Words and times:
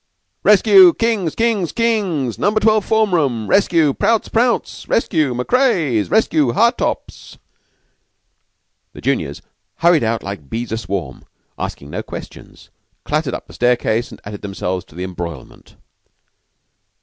"Rescue, 0.43 0.95
Kings! 0.95 1.35
Kings! 1.35 1.71
Kings! 1.71 2.39
Number 2.39 2.59
Twelve 2.59 2.83
form 2.83 3.13
room! 3.13 3.45
Rescue, 3.47 3.93
Prouts 3.93 4.29
Prouts! 4.29 4.89
Rescue, 4.89 5.35
Macreas! 5.35 6.09
Rescue, 6.09 6.53
Hartopps!" 6.53 7.37
The 8.93 9.01
juniors 9.01 9.43
hurried 9.75 10.03
out 10.03 10.23
like 10.23 10.49
bees 10.49 10.71
aswarm, 10.71 11.23
asking 11.59 11.91
no 11.91 12.01
questions, 12.01 12.71
clattered 13.03 13.35
up 13.35 13.45
the 13.45 13.53
staircase, 13.53 14.09
and 14.09 14.19
added 14.25 14.41
themselves 14.41 14.83
to 14.85 14.95
the 14.95 15.03
embroilment. 15.03 15.75